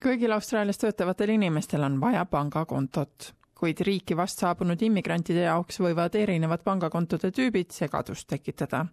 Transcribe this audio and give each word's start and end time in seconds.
kõigil 0.00 0.32
Austraalias 0.32 0.80
töötavatel 0.80 1.34
inimestel 1.34 1.84
on 1.84 1.98
vaja 2.00 2.24
pangakontot, 2.24 3.32
kuid 3.54 3.80
riiki 3.84 4.16
vast 4.16 4.40
saabunud 4.40 4.80
immigrantide 4.82 5.44
jaoks 5.44 5.80
võivad 5.84 6.16
erinevad 6.16 6.64
pangakontode 6.64 7.30
tüübid 7.36 7.74
segadust 7.76 8.28
tekitada. 8.28 8.86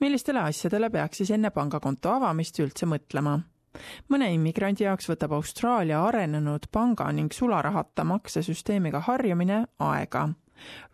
millistele 0.00 0.40
asjadele 0.40 0.90
peaks 0.90 1.16
siis 1.16 1.30
enne 1.30 1.50
pangakonto 1.50 2.10
avamist 2.10 2.58
üldse 2.58 2.86
mõtlema? 2.86 3.40
mõne 4.08 4.30
immigrandi 4.34 4.84
jaoks 4.84 5.08
võtab 5.10 5.32
Austraalia 5.32 6.04
arenenud 6.04 6.70
panga 6.70 7.10
ning 7.12 7.32
sularahata 7.32 8.04
maksesüsteemiga 8.04 9.00
harjumine 9.00 9.64
aega 9.78 10.28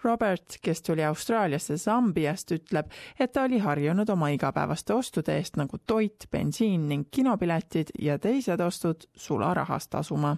Robert, 0.04 0.58
kes 0.62 0.82
tuli 0.82 1.04
Austraaliasse 1.04 1.76
Zambiast, 1.76 2.52
ütleb, 2.52 2.90
et 3.20 3.32
ta 3.32 3.44
oli 3.44 3.58
harjunud 3.58 4.08
oma 4.08 4.30
igapäevaste 4.34 4.94
ostude 4.94 5.36
eest 5.36 5.56
nagu 5.60 5.78
toit, 5.86 6.26
bensiin 6.30 6.88
ning 6.88 7.08
kinopiletid 7.10 7.94
ja 7.98 8.18
teised 8.18 8.60
ostud 8.60 9.08
sularahas 9.16 9.88
tasuma. 9.88 10.36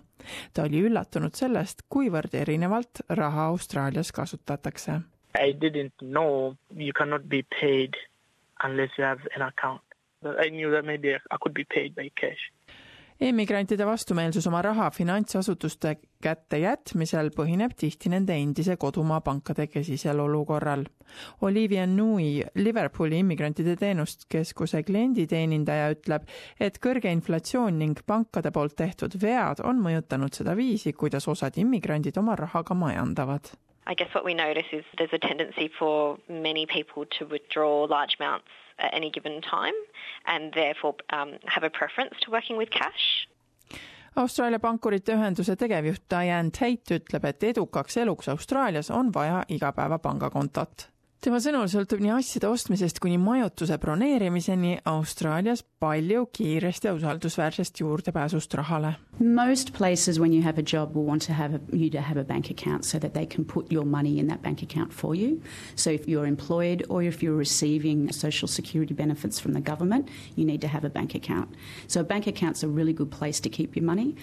ta 0.55 0.63
oli 0.63 0.83
üllatunud 0.87 1.35
sellest, 1.35 1.83
kuivõrd 1.91 2.35
erinevalt 2.35 3.03
raha 3.09 3.47
Austraalias 3.51 4.13
kasutatakse. 4.13 5.01
I 5.35 5.53
didn't 5.53 5.99
know 5.99 6.55
you 6.71 6.93
cannot 6.93 7.23
be 7.29 7.43
paid 7.61 7.97
unless 8.65 8.99
you 8.99 9.05
have 9.05 9.23
an 9.37 9.43
account. 9.43 9.83
I 10.25 10.51
knew 10.51 10.71
that 10.71 10.85
maybe 10.85 11.15
I 11.15 11.37
could 11.43 11.55
be 11.55 11.65
paid 11.65 11.95
by 11.95 12.11
cash 12.21 12.53
immigrantide 13.23 13.87
vastumeelsus 13.87 14.47
oma 14.47 14.63
raha 14.63 14.89
finantsasutuste 14.91 15.95
kätte 16.23 16.59
jätmisel 16.59 17.31
põhineb 17.37 17.75
tihti 17.79 18.11
nende 18.11 18.35
endise 18.35 18.77
kodumaa 18.77 19.21
pankade 19.21 19.67
kesisel 19.71 20.21
olukorral. 20.21 20.85
Olivia 21.41 21.87
Nui, 21.87 22.43
Liverpooli 22.55 23.19
immigrantide 23.23 23.77
teenustkeskuse 23.77 24.83
klienditeenindaja 24.83 25.91
ütleb, 25.95 26.27
et 26.61 26.79
kõrge 26.83 27.13
inflatsioon 27.15 27.79
ning 27.79 28.01
pankade 28.07 28.51
poolt 28.51 28.77
tehtud 28.77 29.19
vead 29.23 29.63
on 29.65 29.83
mõjutanud 29.83 30.35
seda 30.35 30.57
viisi, 30.59 30.93
kuidas 30.93 31.29
osad 31.29 31.59
immigrandid 31.63 32.19
oma 32.19 32.37
rahaga 32.39 32.75
majandavad 32.75 33.55
I 33.85 33.95
guess 33.95 34.15
what 34.15 34.25
we 34.25 34.33
notice 34.33 34.71
is 34.73 34.85
there's 34.97 35.13
a 35.13 35.19
tendency 35.19 35.69
for 35.79 36.17
many 36.29 36.67
people 36.67 37.05
to 37.19 37.27
withdraw 37.27 37.85
large 37.91 38.17
amounts 38.21 38.62
at 38.79 38.95
any 38.95 39.11
given 39.11 39.41
time 39.43 39.75
and 40.27 40.53
therefore 40.55 40.95
um, 41.13 41.39
have 41.47 41.65
a 41.65 41.71
preference 41.71 42.15
to 42.25 42.31
working 42.31 42.59
with 42.59 42.71
cash. 42.71 43.29
Austraalia 44.17 44.59
pankurite 44.61 45.15
ühenduse 45.15 45.57
tegevjuht 45.57 46.03
Diane 46.11 46.51
Tate 46.51 46.99
ütleb, 47.01 47.25
et 47.25 47.43
edukaks 47.43 47.97
eluks 47.97 48.29
Austraalias 48.29 48.91
on 48.91 49.13
vaja 49.15 49.43
igapäevapangakontot 49.49 50.89
tema 51.23 51.39
sõnul 51.39 51.69
sõltub 51.71 52.01
nii 52.03 52.11
asjade 52.17 52.49
ostmisest 52.51 52.99
kuni 53.03 53.15
majutuse 53.21 53.77
broneerimiseni 53.79 54.81
Austraalias 54.91 55.61
palju 55.83 56.25
kiirest 56.35 56.89
ja 56.89 56.95
usaldusväärsest 56.97 57.79
juurdepääsust 57.79 58.57
rahale. 58.59 58.97
Most 59.21 59.71
places 59.77 60.19
when 60.19 60.35
you 60.35 60.43
have 60.43 60.59
a 60.59 60.67
job 60.67 60.97
will 60.97 61.07
want 61.07 61.23
to 61.23 61.33
have 61.33 61.55
a, 61.55 61.61
you 61.73 61.91
to 61.91 62.03
have 62.03 62.19
a 62.19 62.25
bank 62.25 62.51
account 62.51 62.85
so 62.85 62.99
that 62.99 63.15
they 63.15 63.27
can 63.27 63.45
put 63.45 63.71
your 63.71 63.87
money 63.87 64.19
in 64.19 64.27
that 64.27 64.43
bank 64.43 64.63
account 64.63 64.93
for 64.93 65.15
you. 65.15 65.41
So 65.77 65.91
if 65.91 66.09
you're 66.09 66.27
employed 66.27 66.85
or 66.89 67.05
if 67.05 67.23
you're 67.23 67.39
receiving 67.39 68.11
social 68.13 68.49
security 68.49 68.95
benefits 68.95 69.39
from 69.39 69.53
the 69.53 69.63
government, 69.63 70.09
you 70.35 70.45
need 70.45 70.61
to 70.63 70.69
have 70.69 70.85
a 70.85 70.91
bank 70.91 71.15
account. 71.15 71.55
So 71.87 72.01
a 72.01 72.05
bank 72.05 72.27
account's 72.27 72.65
a 72.65 72.69
really 72.69 72.93
good 72.93 73.13
place 73.13 73.39
to 73.41 73.49
keep 73.49 73.77
your 73.77 73.85
money. 73.85 74.17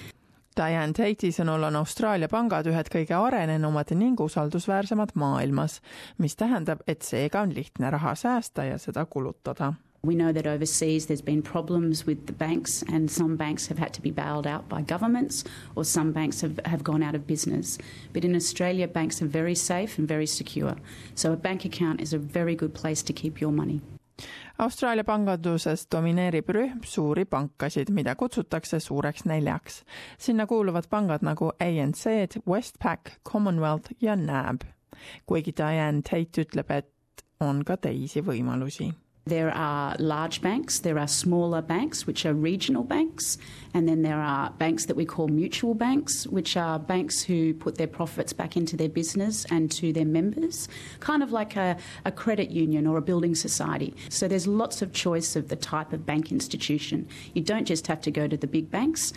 Diane 0.59 0.91
Tate'i 0.91 1.31
sõnul 1.31 1.63
on 1.69 1.77
Austraalia 1.79 2.27
pangad 2.27 2.67
ühed 2.67 2.89
kõige 2.91 3.15
arenenumad 3.15 3.93
ning 3.95 4.19
usaldusväärsemad 4.19 5.13
maailmas, 5.15 5.77
mis 6.19 6.35
tähendab, 6.35 6.81
et 6.83 7.05
seega 7.07 7.45
on 7.45 7.53
lihtne 7.55 7.91
raha 7.95 8.11
säästa 8.19 8.65
ja 8.67 8.75
seda 8.81 9.05
kulutada. 9.05 9.73
We 10.03 10.15
know 10.15 10.33
that 10.33 10.47
overseas 10.47 11.07
there's 11.07 11.23
been 11.23 11.41
problems 11.41 12.05
with 12.05 12.25
the 12.25 12.33
banks, 12.33 12.83
and 12.91 13.09
some 13.09 13.37
banks 13.37 13.67
have 13.67 13.79
had 13.79 13.93
to 13.93 14.01
be 14.01 14.11
bailed 14.11 14.47
out 14.47 14.67
by 14.67 14.81
governments, 14.81 15.45
or 15.75 15.85
some 15.85 16.11
banks 16.11 16.41
have, 16.41 16.59
have 16.65 16.83
gone 16.83 17.03
out 17.03 17.15
of 17.15 17.25
business. 17.25 17.77
But 18.11 18.25
in 18.25 18.35
Australia, 18.35 18.87
banks 18.87 19.21
are 19.21 19.27
very 19.27 19.55
safe 19.55 19.97
and 19.97 20.07
very 20.07 20.25
secure. 20.25 20.75
So 21.15 21.31
a 21.31 21.37
bank 21.37 21.63
account 21.63 22.01
is 22.01 22.13
a 22.13 22.17
very 22.17 22.55
good 22.55 22.73
place 22.73 23.01
to 23.03 23.13
keep 23.13 23.39
your 23.39 23.51
money. 23.51 23.79
Austraalia 24.59 25.03
panganduses 25.03 25.87
domineerib 25.91 26.49
rühm 26.49 26.83
suuri 26.83 27.25
pankasid, 27.25 27.89
mida 27.89 28.15
kutsutakse 28.15 28.79
suureks 28.79 29.25
neljaks. 29.25 29.83
sinna 30.17 30.45
kuuluvad 30.47 30.89
pangad 30.89 31.21
nagu 31.21 31.51
ANZ-d, 31.59 32.41
Westpac, 32.47 32.99
Commonwealth 33.31 33.91
ja 34.01 34.15
NAB. 34.15 34.61
kuigi 35.25 35.53
Diane 35.57 36.01
Tate 36.01 36.41
ütleb, 36.41 36.71
et 36.71 37.23
on 37.39 37.63
ka 37.63 37.77
teisi 37.77 38.21
võimalusi 38.21 38.91
There 39.29 39.51
are 39.55 39.95
large 39.99 40.41
banks, 40.41 40.79
there 40.79 40.97
are 40.97 41.07
smaller 41.07 41.61
banks, 41.61 42.07
which 42.07 42.25
are 42.25 42.33
regional 42.33 42.83
banks, 42.83 43.37
and 43.75 43.87
then 43.87 44.01
there 44.01 44.19
are 44.19 44.49
banks 44.57 44.85
that 44.85 44.95
we 44.95 45.05
call 45.05 45.27
mutual 45.27 45.75
banks, 45.75 46.25
which 46.25 46.57
are 46.57 46.79
banks 46.79 47.21
who 47.21 47.53
put 47.53 47.75
their 47.75 47.85
profits 47.85 48.33
back 48.33 48.57
into 48.57 48.75
their 48.75 48.89
business 48.89 49.45
and 49.51 49.69
to 49.73 49.93
their 49.93 50.05
members, 50.05 50.67
kind 50.99 51.21
of 51.21 51.31
like 51.31 51.55
a, 51.55 51.77
a 52.05 52.11
credit 52.11 52.49
union 52.49 52.87
or 52.87 52.97
a 52.97 53.03
building 53.03 53.35
society. 53.35 53.93
So 54.09 54.27
there's 54.27 54.47
lots 54.47 54.81
of 54.81 54.93
choice 54.93 55.35
of 55.35 55.49
the 55.49 55.55
type 55.55 55.93
of 55.93 56.07
bank 56.07 56.31
institution. 56.31 57.07
You 57.35 57.43
don't 57.43 57.65
just 57.65 57.85
have 57.85 58.01
to 58.01 58.11
go 58.11 58.27
to 58.27 58.35
the 58.35 58.47
big 58.47 58.71
banks. 58.71 59.13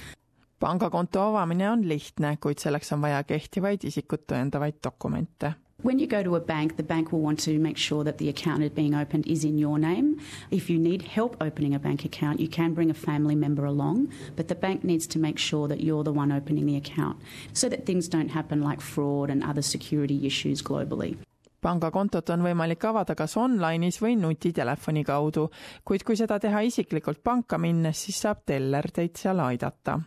pangakonto 0.61 1.25
avamine 1.25 1.71
on 1.73 1.89
lihtne, 1.89 2.37
kuid 2.37 2.61
selleks 2.61 2.93
on 2.93 3.01
vaja 3.01 3.25
kehtivaid 3.25 3.83
isikut 3.89 4.29
tõendavaid 4.29 4.77
dokumente 4.85 5.55
When 5.83 5.99
you 5.99 6.07
go 6.07 6.23
to 6.23 6.37
a 6.37 6.41
bank, 6.41 6.77
the 6.77 6.85
bank 6.85 7.11
will 7.11 7.21
want 7.21 7.41
to 7.41 7.59
make 7.59 7.77
sure 7.77 8.05
that 8.05 8.19
the 8.19 8.29
account 8.29 8.73
being 8.73 8.95
opened 8.95 9.27
is 9.27 9.43
in 9.43 9.59
your 9.59 9.81
name. 9.81 10.21
If 10.53 10.71
you 10.71 10.79
need 10.79 11.03
help 11.03 11.37
opening 11.41 11.75
a 11.75 11.81
bank 11.81 12.05
account, 12.05 12.39
you 12.39 12.47
can 12.47 12.73
bring 12.73 12.89
a 12.89 12.95
family 12.95 13.35
member 13.35 13.65
along, 13.65 14.13
but 14.37 14.47
the 14.47 14.55
bank 14.55 14.85
needs 14.85 15.09
to 15.09 15.19
make 15.19 15.39
sure 15.39 15.67
that 15.67 15.81
you're 15.81 16.05
the 16.05 16.13
one 16.13 16.31
opening 16.31 16.67
the 16.67 16.77
account 16.77 17.19
so 17.53 17.69
that 17.69 17.85
things 17.85 18.07
don't 18.09 18.29
happen 18.29 18.63
like 18.63 18.81
fraud 18.81 19.29
and 19.29 19.43
other 19.43 19.63
security 19.63 20.25
issues 20.25 20.63
globally. 20.63 21.17
pangakontot 21.63 22.31
on 22.35 22.43
võimalik 22.43 22.83
avada 22.89 23.15
kas 23.15 23.37
online'is 23.39 24.01
või 24.03 24.17
nutitelefoni 24.19 25.05
kaudu, 25.07 25.45
kuid 25.87 26.03
kui 26.03 26.19
seda 26.19 26.41
teha 26.43 26.63
isiklikult 26.67 27.23
panka 27.23 27.59
minnes, 27.59 28.03
siis 28.03 28.19
saab 28.25 28.43
teller 28.47 28.91
teid 28.91 29.15
seal 29.15 29.39
aidata 29.39 30.01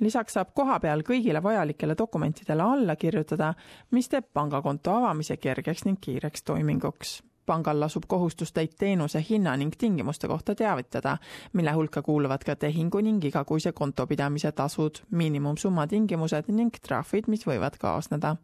lisaks 0.00 0.36
saab 0.36 0.52
kohapeal 0.54 1.02
kõigile 1.06 1.42
vajalikele 1.42 1.94
dokumentidele 1.98 2.62
alla 2.62 2.96
kirjutada, 2.96 3.54
mis 3.90 4.08
teeb 4.08 4.28
pangakonto 4.34 4.94
avamise 4.96 5.36
kergeks 5.36 5.84
ning 5.84 5.98
kiireks 6.00 6.42
toiminguks. 6.42 7.22
pangal 7.48 7.80
lasub 7.80 8.04
kohustus 8.06 8.50
teid 8.52 8.74
teenuse 8.78 9.22
hinna 9.30 9.54
ning 9.56 9.72
tingimuste 9.78 10.28
kohta 10.28 10.54
teavitada, 10.54 11.16
mille 11.52 11.72
hulka 11.72 12.02
kuuluvad 12.02 12.44
ka 12.44 12.56
tehingu 12.56 13.00
ning 13.00 13.24
igakuise 13.24 13.72
kontopidamise 13.72 14.52
tasud, 14.52 15.00
miinimumsumma 15.10 15.86
tingimused 15.86 16.52
ning 16.52 16.76
trahvid, 16.82 17.24
mis 17.26 17.46
võivad 17.46 17.80
kaasneda. 17.80 18.36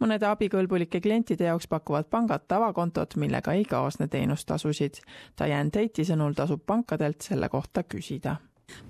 mõnede 0.00 0.26
abikõlbulike 0.26 1.00
klientide 1.00 1.44
jaoks 1.44 1.68
pakuvad 1.68 2.08
pangad 2.10 2.48
tavakontot, 2.48 3.16
millega 3.16 3.52
ei 3.52 3.64
kaasne 3.64 4.08
teenustasusid. 4.08 4.94
Diane 5.38 5.70
Tate'i 5.70 6.04
sõnul 6.04 6.32
tasub 6.34 6.64
pankadelt 6.66 7.20
selle 7.20 7.48
kohta 7.48 7.82
küsida 7.82 8.38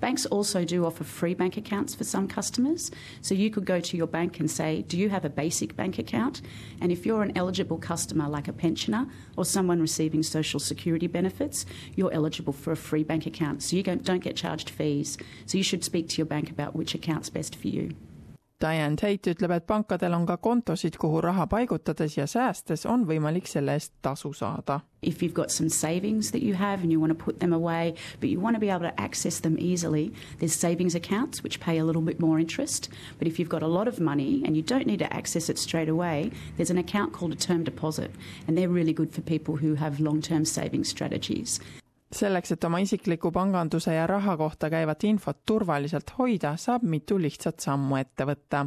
Banks 0.01 0.27
also 0.27 0.65
do 0.65 0.85
offer 0.85 1.05
free 1.05 1.35
bank 1.35 1.57
accounts 1.57 1.95
for 1.95 2.05
some 2.05 2.29
customers. 2.29 2.91
So 3.23 3.35
you 3.35 3.51
could 3.51 3.65
go 3.65 3.81
to 3.81 3.97
your 3.97 4.07
bank 4.07 4.41
and 4.41 4.51
say, 4.51 4.83
Do 4.83 4.99
you 4.99 5.09
have 5.09 5.25
a 5.25 5.31
basic 5.31 5.75
bank 5.77 5.99
account? 5.99 6.43
And 6.81 6.93
if 6.93 7.07
you're 7.07 7.23
an 7.23 7.37
eligible 7.37 7.79
customer, 7.79 8.29
like 8.29 8.49
a 8.49 8.53
pensioner 8.53 9.07
or 9.37 9.45
someone 9.45 9.81
receiving 9.81 10.23
social 10.23 10.61
security 10.61 11.07
benefits, 11.07 11.67
you're 11.95 12.13
eligible 12.13 12.53
for 12.53 12.73
a 12.73 12.77
free 12.77 13.05
bank 13.05 13.27
account. 13.27 13.63
So 13.63 13.77
you 13.77 13.83
don't 13.83 14.23
get 14.23 14.37
charged 14.37 14.71
fees. 14.71 15.17
So 15.47 15.59
you 15.59 15.65
should 15.65 15.85
speak 15.85 16.09
to 16.11 16.19
your 16.19 16.27
bank 16.27 16.51
about 16.51 16.77
which 16.77 16.95
account's 16.95 17.31
best 17.31 17.57
for 17.57 17.69
you. 17.69 17.95
Diane 18.59 18.97
Tate 18.97 19.35
ütleb, 19.35 19.53
et 19.53 19.67
pankadel 19.69 20.15
on 20.17 20.23
ka 20.25 20.39
kontosid, 20.41 20.95
kuhu 20.97 21.21
raha 21.21 21.45
paigutades 21.53 22.15
ja 22.17 22.25
säästes 22.25 22.87
on 22.89 23.03
võimalik 23.05 23.51
selle 23.51 23.75
eest 23.77 23.93
tasu 24.01 24.31
saada. 24.33 24.79
If 25.03 25.23
you've 25.23 25.35
got 25.35 25.51
some 25.51 25.69
savings 25.69 26.31
that 26.31 26.43
you 26.43 26.55
have 26.55 26.83
and 26.83 26.91
you 26.91 26.99
want 26.99 27.13
to 27.13 27.25
put 27.25 27.41
them 27.41 27.53
away, 27.53 27.95
but 28.19 28.31
you 28.31 28.41
want 28.41 28.57
to 28.57 28.61
be 28.61 28.71
able 28.71 28.89
to 28.89 28.99
access 28.99 29.41
them 29.41 29.59
easily, 29.59 30.11
there's 30.39 30.55
savings 30.55 30.95
accounts 30.95 31.43
which 31.43 31.61
pay 31.61 31.77
a 31.77 31.85
little 31.85 32.01
bit 32.01 32.19
more 32.19 32.41
interest. 32.41 32.89
But 33.19 33.29
if 33.29 33.39
you've 33.39 33.51
got 33.51 33.63
a 33.63 33.69
lot 33.69 33.89
of 33.89 34.01
money 34.01 34.43
and 34.47 34.57
you 34.57 34.63
don't 34.63 34.87
need 34.87 35.01
to 35.01 35.13
access 35.13 35.51
it 35.51 35.59
straight 35.59 35.91
away, 35.91 36.31
there's 36.57 36.71
an 36.71 36.79
account 36.79 37.13
called 37.13 37.33
a 37.33 37.37
term 37.37 37.63
deposit, 37.63 38.11
and 38.49 38.57
they're 38.57 38.71
really 38.71 38.95
good 38.95 39.13
for 39.13 39.21
people 39.21 39.57
who 39.57 39.75
have 39.75 40.01
long 40.01 40.23
term 40.23 40.47
savings 40.47 40.89
strategies. 40.89 41.61
Selleks, 42.13 42.53
et 42.53 42.65
oma 42.65 42.79
isikliku 42.79 43.31
panganduse 43.33 43.95
ja 43.95 44.07
raha 44.07 44.37
kohta 44.37 44.71
käivat 44.71 45.05
infot 45.05 45.39
turvaliselt 45.47 46.11
hoida, 46.19 46.57
saab 46.57 46.83
mitu 46.83 47.19
lihtsat 47.19 47.61
sammu 47.61 47.97
ette 47.97 48.27
võtta. 48.29 48.67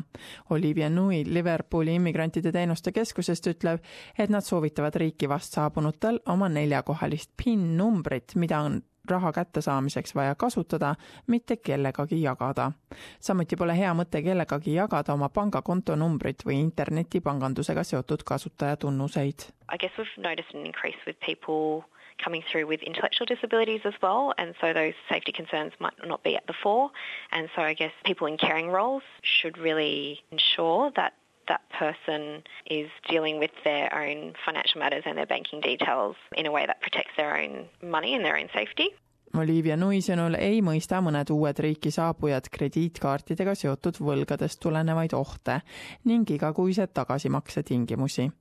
Olivia 0.50 0.90
Nui 0.90 1.24
Liverpooli 1.26 1.96
immigrantide 1.96 2.52
teenuste 2.52 2.92
keskusest 2.92 3.48
ütleb, 3.48 3.82
et 4.18 4.30
nad 4.30 4.46
soovitavad 4.46 4.96
riiki 4.96 5.30
vast 5.30 5.56
saabunutel 5.56 6.20
oma 6.26 6.50
neljakohalist 6.50 7.32
PIN-numbrit, 7.38 8.36
mida 8.36 8.62
on 8.66 8.82
raha 9.10 9.32
kättesaamiseks 9.32 10.16
vaja 10.16 10.36
kasutada, 10.36 10.96
mitte 11.28 11.58
kellegagi 11.58 12.22
jagada. 12.22 12.72
samuti 13.20 13.56
pole 13.56 13.78
hea 13.78 13.94
mõte 13.94 14.24
kellegagi 14.24 14.74
jagada 14.76 15.14
oma 15.14 15.30
pangakonto 15.30 15.96
numbrit 15.96 16.46
või 16.46 16.60
internetipangandusega 16.64 17.84
seotud 17.84 18.24
kasutajatunnuseid. 18.24 19.50
I 19.74 19.78
guess 19.78 19.92
we've 19.98 20.18
noticed 20.18 20.56
an 20.56 20.66
increase 20.66 20.98
with 21.06 21.20
people 21.20 21.84
coming 22.24 22.44
through 22.52 22.68
with 22.68 22.82
intellectual 22.84 23.26
disabilities 23.26 23.82
as 23.86 23.94
well, 24.02 24.34
and 24.38 24.54
so 24.62 24.74
those 24.74 24.94
safety 25.10 25.32
concerns 25.32 25.74
might 25.80 25.96
not 26.06 26.24
be 26.24 26.36
at 26.36 26.46
the 26.48 26.54
fore. 26.64 26.90
And 27.32 27.50
so 27.56 27.62
I 27.62 27.74
guess 27.74 27.92
people 28.04 28.28
in 28.28 28.38
caring 28.38 28.70
roles 28.70 29.04
should 29.22 29.58
really 29.58 30.22
ensure 30.32 30.92
that 30.96 31.14
that 31.50 31.62
person 31.78 32.44
is 32.66 32.90
dealing 33.10 33.40
with 33.40 33.52
their 33.64 33.90
own 33.94 34.34
financial 34.46 34.80
matters 34.80 35.04
and 35.06 35.18
their 35.18 35.26
banking 35.26 35.62
details 35.62 36.16
in 36.38 36.46
a 36.46 36.52
way 36.52 36.66
that 36.66 36.82
protects 36.82 37.14
their 37.18 37.36
own 37.36 37.68
money 37.82 38.16
and 38.16 38.24
their 38.24 38.38
own 38.38 38.50
safety. 38.54 38.90
Olivia 39.38 39.76
Nui 39.78 40.00
sõnul 40.02 40.34
ei 40.42 40.58
mõista 40.66 40.98
mõned 41.06 41.30
uued 41.30 41.60
riiki 41.62 41.92
saabujad 41.94 42.48
krediitkaartidega 42.50 43.54
seotud 43.54 44.00
võlgadest 44.02 44.58
tulenevaid 44.64 45.14
ohte 45.14 45.60
ning 46.10 46.30
igakuised 46.34 46.96
tagasimakse 46.98 47.62
tingimusi. 47.64 48.32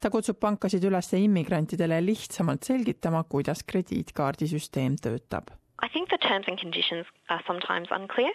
ta 0.00 0.10
kutsub 0.12 0.36
pankasid 0.36 0.84
üles 0.84 1.08
immigrantidele 1.16 2.00
lihtsamalt 2.04 2.62
selgitama, 2.62 3.24
kuidas 3.24 3.64
krediitkaardisüsteem 3.64 5.00
töötab. 5.00 5.48
I 5.82 5.88
think 5.88 6.08
the 6.08 6.18
terms 6.18 6.46
and 6.48 6.60
conditions 6.60 7.06
are 7.30 7.42
sometimes 7.46 7.88
unclear. 7.90 8.32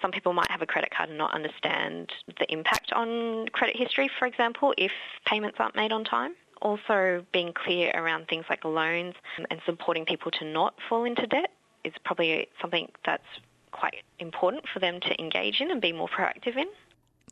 Some 0.00 0.10
people 0.10 0.32
might 0.32 0.50
have 0.50 0.62
a 0.62 0.66
credit 0.66 0.90
card 0.90 1.08
and 1.08 1.18
not 1.18 1.34
understand 1.34 2.12
the 2.38 2.50
impact 2.52 2.92
on 2.92 3.48
credit 3.48 3.76
history, 3.76 4.10
for 4.18 4.26
example, 4.26 4.74
if 4.78 4.92
payments 5.24 5.58
aren't 5.60 5.76
made 5.76 5.92
on 5.92 6.04
time. 6.04 6.34
Also, 6.62 7.24
being 7.32 7.52
clear 7.52 7.90
around 7.94 8.28
things 8.28 8.46
like 8.48 8.64
loans 8.64 9.14
and 9.50 9.60
supporting 9.66 10.06
people 10.06 10.30
to 10.32 10.44
not 10.44 10.74
fall 10.88 11.04
into 11.04 11.26
debt 11.26 11.50
is 11.84 11.92
probably 12.04 12.48
something 12.60 12.90
that's 13.04 13.26
quite 13.72 14.02
important 14.18 14.64
for 14.72 14.80
them 14.80 15.00
to 15.00 15.20
engage 15.20 15.60
in 15.60 15.70
and 15.70 15.80
be 15.80 15.92
more 15.92 16.08
proactive 16.08 16.56
in. 16.56 16.66